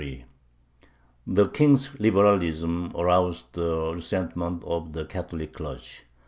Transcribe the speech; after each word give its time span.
The 1.27 1.47
King's 1.49 1.99
liberalism 1.99 2.91
aroused 2.95 3.53
the 3.53 3.93
resentment 3.93 4.63
of 4.63 4.93
the 4.93 5.05
Catholic 5.05 5.53
clergy. 5.53 5.99